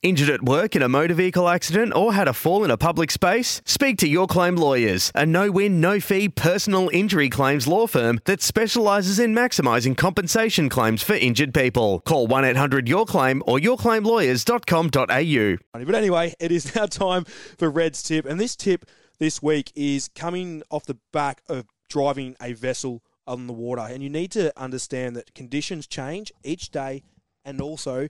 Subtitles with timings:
[0.00, 3.10] Injured at work in a motor vehicle accident or had a fall in a public
[3.10, 3.60] space?
[3.64, 8.20] Speak to Your Claim Lawyers, a no win, no fee personal injury claims law firm
[8.24, 11.98] that specialises in maximising compensation claims for injured people.
[12.06, 15.84] Call 1 800 Your Claim or yourclaimlawyers.com.au.
[15.84, 18.84] But anyway, it is now time for Red's tip, and this tip
[19.18, 24.04] this week is coming off the back of driving a vessel on the water, and
[24.04, 27.02] you need to understand that conditions change each day,
[27.44, 28.06] and also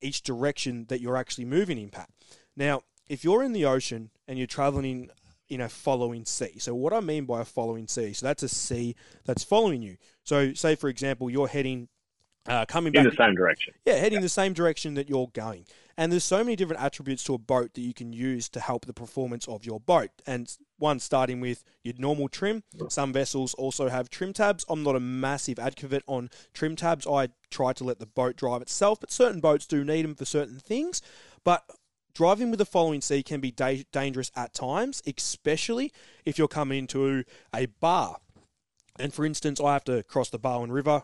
[0.00, 2.08] each direction that you're actually moving in, Pat.
[2.56, 5.10] Now, if you're in the ocean and you're traveling in
[5.48, 6.58] in a following sea.
[6.58, 9.96] So what I mean by a following sea, so that's a sea that's following you.
[10.24, 11.88] So say for example, you're heading
[12.46, 13.74] uh, coming in back the same direction.
[13.84, 15.64] Yeah, heading the same direction that you're going.
[15.98, 18.86] And there's so many different attributes to a boat that you can use to help
[18.86, 20.10] the performance of your boat.
[20.28, 22.62] And one starting with your normal trim.
[22.88, 24.64] Some vessels also have trim tabs.
[24.68, 27.04] I'm not a massive advocate on trim tabs.
[27.04, 30.24] I try to let the boat drive itself, but certain boats do need them for
[30.24, 31.02] certain things.
[31.42, 31.68] But
[32.14, 35.92] driving with the following sea can be da- dangerous at times, especially
[36.24, 38.18] if you're coming into a bar.
[39.00, 41.02] And for instance, I have to cross the Barwon River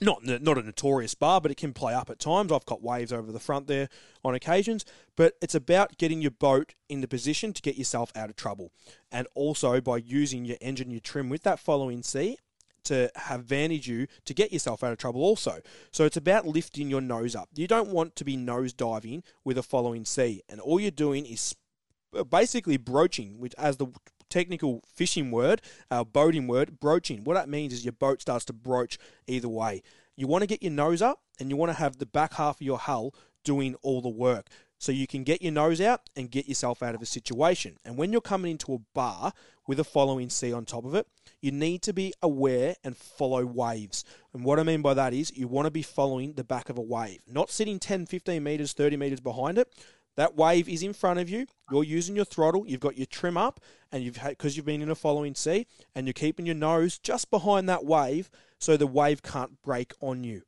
[0.00, 2.52] not not a notorious bar, but it can play up at times.
[2.52, 3.88] I've got waves over the front there
[4.24, 4.84] on occasions,
[5.16, 8.72] but it's about getting your boat in the position to get yourself out of trouble,
[9.10, 12.38] and also by using your engine, your trim with that following sea
[12.84, 15.60] to have advantage you to get yourself out of trouble also.
[15.90, 17.48] So it's about lifting your nose up.
[17.54, 21.26] You don't want to be nose diving with a following sea, and all you're doing
[21.26, 21.56] is
[22.16, 23.88] uh, basically broaching, which as the
[24.28, 27.24] technical fishing word, our boating word, broaching.
[27.24, 29.82] What that means is your boat starts to broach either way.
[30.16, 32.56] You want to get your nose up and you want to have the back half
[32.56, 33.14] of your hull
[33.44, 34.48] doing all the work.
[34.78, 37.78] So you can get your nose out and get yourself out of a situation.
[37.84, 39.32] And when you're coming into a bar
[39.66, 41.06] with a following sea on top of it,
[41.40, 44.04] you need to be aware and follow waves.
[44.34, 46.76] And what I mean by that is you want to be following the back of
[46.76, 49.72] a wave, not sitting 10, 15 meters, 30 meters behind it.
[50.16, 51.46] That wave is in front of you.
[51.70, 52.66] You're using your throttle.
[52.66, 53.60] You've got your trim up,
[53.92, 57.30] and you've because you've been in a following sea, and you're keeping your nose just
[57.30, 60.42] behind that wave, so the wave can't break on you.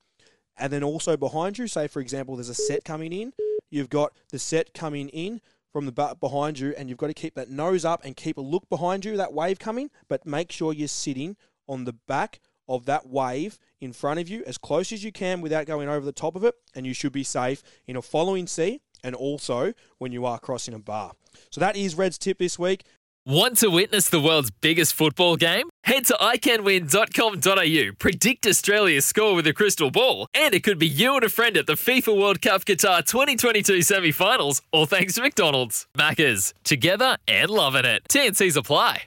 [0.56, 3.32] And then also behind you, say for example, there's a set coming in.
[3.70, 5.40] You've got the set coming in
[5.72, 8.38] from the back behind you, and you've got to keep that nose up and keep
[8.38, 11.36] a look behind you, that wave coming, but make sure you're sitting
[11.68, 15.40] on the back of that wave in front of you as close as you can
[15.40, 18.46] without going over the top of it, and you should be safe in a following
[18.46, 21.12] sea and also when you are crossing a bar.
[21.50, 22.84] So that is Red's tip this week.
[23.26, 25.68] Want to witness the world's biggest football game?
[25.84, 31.14] Head to iCanWin.com.au, predict Australia's score with a crystal ball, and it could be you
[31.14, 35.20] and a friend at the FIFA World Cup Qatar 2022 semi finals, all thanks to
[35.20, 35.86] McDonald's.
[35.94, 38.02] Maccas, together and loving it.
[38.08, 39.02] TNCs apply.